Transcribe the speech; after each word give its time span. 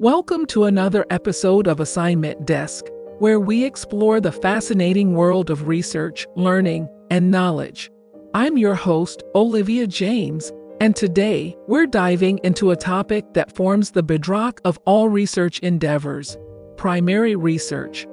Welcome 0.00 0.46
to 0.46 0.64
another 0.64 1.04
episode 1.10 1.66
of 1.66 1.78
Assignment 1.78 2.46
Desk, 2.46 2.86
where 3.18 3.38
we 3.38 3.66
explore 3.66 4.18
the 4.18 4.32
fascinating 4.32 5.12
world 5.12 5.50
of 5.50 5.68
research, 5.68 6.26
learning, 6.36 6.88
and 7.10 7.30
knowledge. 7.30 7.90
I'm 8.32 8.56
your 8.56 8.74
host, 8.74 9.22
Olivia 9.34 9.86
James, 9.86 10.52
and 10.80 10.96
today 10.96 11.54
we're 11.68 11.86
diving 11.86 12.40
into 12.44 12.70
a 12.70 12.76
topic 12.76 13.26
that 13.34 13.54
forms 13.54 13.90
the 13.90 14.02
bedrock 14.02 14.62
of 14.64 14.78
all 14.86 15.10
research 15.10 15.58
endeavors 15.58 16.38
primary 16.78 17.36
research. 17.36 18.06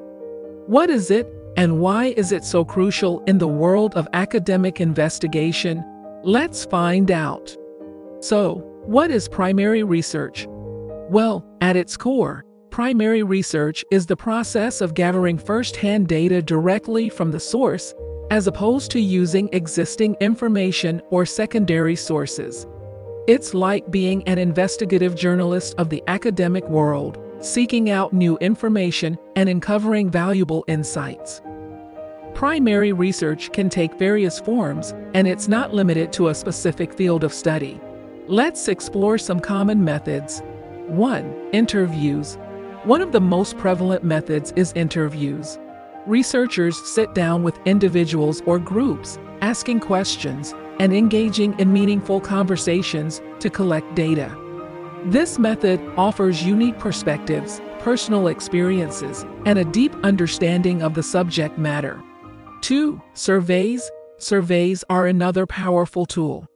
What 0.66 0.90
is 0.90 1.10
it, 1.10 1.26
and 1.56 1.80
why 1.80 2.08
is 2.18 2.34
it 2.34 2.44
so 2.44 2.66
crucial 2.66 3.24
in 3.28 3.38
the 3.38 3.48
world 3.48 3.96
of 3.96 4.10
academic 4.12 4.82
investigation? 4.82 5.86
Let's 6.22 6.66
find 6.66 7.12
out. 7.12 7.56
So, 8.20 8.56
what 8.88 9.10
is 9.10 9.30
primary 9.30 9.84
research? 9.84 10.50
Well, 11.10 11.46
at 11.62 11.78
its 11.78 11.96
core, 11.96 12.44
primary 12.70 13.24
research 13.24 13.86
is 13.92 14.06
the 14.06 14.18
process 14.18 14.82
of 14.82 14.94
gathering 14.94 15.38
first 15.38 15.78
hand 15.78 16.10
data 16.10 16.42
directly 16.42 17.08
from 17.08 17.32
the 17.32 17.40
source, 17.40 17.94
as 18.30 18.46
opposed 18.46 18.92
to 18.92 19.00
using 19.00 19.48
existing 19.54 20.18
information 20.20 21.02
or 21.10 21.26
secondary 21.26 21.96
sources. 21.96 22.68
It's 23.26 23.54
like 23.54 23.90
being 23.90 24.22
an 24.28 24.38
investigative 24.38 25.16
journalist 25.16 25.76
of 25.78 25.90
the 25.90 26.04
academic 26.08 26.68
world, 26.68 27.18
seeking 27.40 27.90
out 27.90 28.12
new 28.12 28.38
information 28.40 29.18
and 29.38 29.48
uncovering 29.48 30.10
valuable 30.10 30.66
insights. 30.68 31.42
Primary 32.34 32.92
research 32.92 33.54
can 33.54 33.70
take 33.70 33.98
various 33.98 34.42
forms, 34.42 34.94
and 35.14 35.26
it's 35.26 35.48
not 35.48 35.74
limited 35.74 36.12
to 36.14 36.28
a 36.28 36.36
specific 36.36 36.94
field 36.94 37.24
of 37.24 37.34
study. 37.34 37.80
Let's 38.28 38.68
explore 38.68 39.18
some 39.18 39.40
common 39.40 39.82
methods 39.82 40.42
1. 40.90 41.50
Interviews. 41.52 42.38
One 42.84 43.02
of 43.02 43.12
the 43.12 43.20
most 43.20 43.58
prevalent 43.58 44.04
methods 44.04 44.54
is 44.56 44.72
interviews. 44.74 45.60
Researchers 46.06 46.78
sit 46.88 47.14
down 47.14 47.44
with 47.44 47.60
individuals 47.66 48.42
or 48.46 48.58
groups, 48.58 49.20
asking 49.42 49.82
questions 49.82 50.54
and 50.80 50.94
engaging 50.94 51.60
in 51.60 51.74
meaningful 51.74 52.22
conversations 52.22 53.22
to 53.40 53.50
collect 53.50 53.96
data. 53.96 54.34
This 55.06 55.38
method 55.38 55.82
offers 55.98 56.44
unique 56.44 56.80
perspectives, 56.80 57.60
personal 57.80 58.28
experiences, 58.28 59.26
and 59.46 59.60
a 59.60 59.66
deep 59.66 59.94
understanding 60.04 60.82
of 60.82 60.94
the 60.94 61.04
subject 61.04 61.58
matter. 61.58 62.02
2. 62.62 63.02
Surveys. 63.14 63.92
Surveys 64.20 64.84
are 64.90 65.06
another 65.06 65.46
powerful 65.46 66.06
tool. 66.06 66.48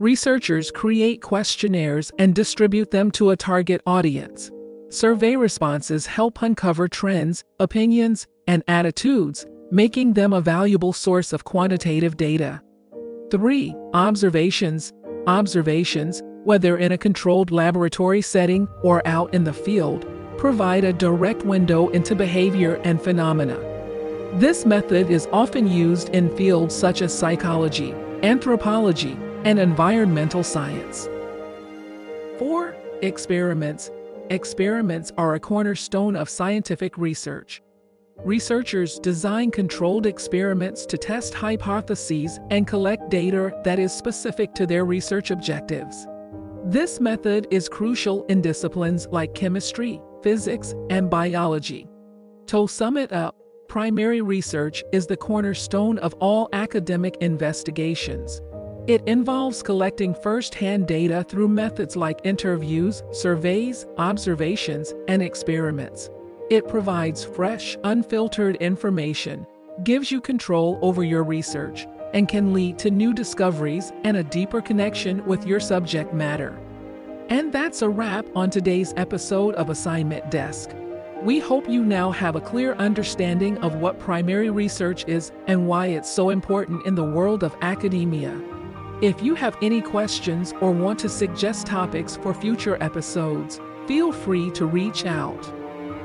Researchers 0.00 0.70
create 0.70 1.20
questionnaires 1.20 2.10
and 2.18 2.34
distribute 2.34 2.90
them 2.90 3.10
to 3.10 3.28
a 3.28 3.36
target 3.36 3.82
audience. 3.84 4.50
Survey 4.88 5.36
responses 5.36 6.06
help 6.06 6.40
uncover 6.40 6.88
trends, 6.88 7.44
opinions, 7.58 8.26
and 8.46 8.64
attitudes, 8.66 9.44
making 9.70 10.14
them 10.14 10.32
a 10.32 10.40
valuable 10.40 10.94
source 10.94 11.34
of 11.34 11.44
quantitative 11.44 12.16
data. 12.16 12.62
3. 13.30 13.74
Observations. 13.92 14.90
Observations, 15.26 16.22
whether 16.44 16.78
in 16.78 16.92
a 16.92 16.98
controlled 16.98 17.50
laboratory 17.50 18.22
setting 18.22 18.66
or 18.82 19.06
out 19.06 19.34
in 19.34 19.44
the 19.44 19.52
field, 19.52 20.06
provide 20.38 20.84
a 20.84 20.94
direct 20.94 21.44
window 21.44 21.90
into 21.90 22.14
behavior 22.14 22.80
and 22.84 23.02
phenomena. 23.02 23.58
This 24.36 24.64
method 24.64 25.10
is 25.10 25.28
often 25.30 25.70
used 25.70 26.08
in 26.08 26.34
fields 26.38 26.74
such 26.74 27.02
as 27.02 27.12
psychology, 27.12 27.92
anthropology, 28.22 29.14
and 29.44 29.58
environmental 29.58 30.42
science. 30.42 31.08
4. 32.38 32.74
Experiments. 33.02 33.90
Experiments 34.28 35.12
are 35.16 35.34
a 35.34 35.40
cornerstone 35.40 36.14
of 36.14 36.28
scientific 36.28 36.96
research. 36.98 37.62
Researchers 38.24 38.98
design 38.98 39.50
controlled 39.50 40.04
experiments 40.04 40.84
to 40.84 40.98
test 40.98 41.32
hypotheses 41.32 42.38
and 42.50 42.66
collect 42.66 43.08
data 43.08 43.58
that 43.64 43.78
is 43.78 43.92
specific 43.92 44.52
to 44.54 44.66
their 44.66 44.84
research 44.84 45.30
objectives. 45.30 46.06
This 46.64 47.00
method 47.00 47.46
is 47.50 47.66
crucial 47.66 48.26
in 48.26 48.42
disciplines 48.42 49.06
like 49.10 49.34
chemistry, 49.34 50.02
physics, 50.22 50.74
and 50.90 51.08
biology. 51.08 51.88
To 52.48 52.68
sum 52.68 52.98
it 52.98 53.10
up, 53.10 53.36
primary 53.68 54.20
research 54.20 54.84
is 54.92 55.06
the 55.06 55.16
cornerstone 55.16 55.98
of 55.98 56.12
all 56.14 56.50
academic 56.52 57.16
investigations. 57.22 58.42
It 58.86 59.06
involves 59.06 59.62
collecting 59.62 60.14
first 60.14 60.54
hand 60.54 60.88
data 60.88 61.22
through 61.28 61.48
methods 61.48 61.96
like 61.96 62.20
interviews, 62.24 63.02
surveys, 63.12 63.86
observations, 63.98 64.94
and 65.06 65.22
experiments. 65.22 66.08
It 66.48 66.66
provides 66.66 67.22
fresh, 67.22 67.76
unfiltered 67.84 68.56
information, 68.56 69.46
gives 69.84 70.10
you 70.10 70.20
control 70.20 70.78
over 70.80 71.04
your 71.04 71.22
research, 71.24 71.86
and 72.14 72.26
can 72.26 72.54
lead 72.54 72.78
to 72.78 72.90
new 72.90 73.12
discoveries 73.12 73.92
and 74.04 74.16
a 74.16 74.24
deeper 74.24 74.62
connection 74.62 75.24
with 75.26 75.46
your 75.46 75.60
subject 75.60 76.14
matter. 76.14 76.58
And 77.28 77.52
that's 77.52 77.82
a 77.82 77.88
wrap 77.88 78.26
on 78.34 78.50
today's 78.50 78.94
episode 78.96 79.54
of 79.56 79.68
Assignment 79.70 80.30
Desk. 80.30 80.70
We 81.22 81.38
hope 81.38 81.68
you 81.68 81.84
now 81.84 82.10
have 82.12 82.34
a 82.34 82.40
clear 82.40 82.72
understanding 82.74 83.58
of 83.58 83.76
what 83.76 84.00
primary 84.00 84.48
research 84.48 85.04
is 85.06 85.32
and 85.46 85.68
why 85.68 85.88
it's 85.88 86.10
so 86.10 86.30
important 86.30 86.86
in 86.86 86.94
the 86.94 87.04
world 87.04 87.44
of 87.44 87.54
academia. 87.60 88.40
If 89.02 89.22
you 89.22 89.34
have 89.36 89.56
any 89.62 89.80
questions 89.80 90.52
or 90.60 90.72
want 90.72 90.98
to 90.98 91.08
suggest 91.08 91.66
topics 91.66 92.16
for 92.16 92.34
future 92.34 92.76
episodes, 92.82 93.58
feel 93.86 94.12
free 94.12 94.50
to 94.50 94.66
reach 94.66 95.06
out. 95.06 95.42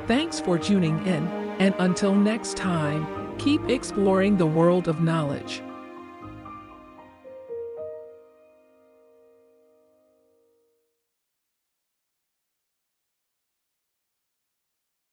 Thanks 0.06 0.40
for 0.40 0.58
tuning 0.58 1.04
in, 1.06 1.26
and 1.58 1.74
until 1.78 2.14
next 2.14 2.56
time, 2.56 3.06
keep 3.36 3.68
exploring 3.68 4.38
the 4.38 4.46
world 4.46 4.88
of 4.88 5.02
knowledge. 5.02 5.62